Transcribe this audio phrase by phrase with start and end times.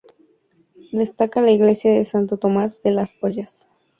[0.93, 3.69] Destaca la Iglesia de Santo Tomás de las Ollas.